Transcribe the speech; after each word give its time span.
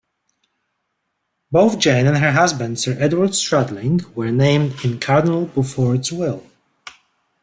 Both 1.51 1.77
Jane 1.77 2.07
and 2.07 2.17
her 2.17 2.31
husband, 2.31 2.79
Sir 2.79 2.97
Edward 2.99 3.35
Stradling, 3.35 3.99
were 4.15 4.31
named 4.31 4.83
in 4.83 4.97
Cardinal 4.99 5.45
Beaufort's 5.45 6.11
will. 6.11 6.43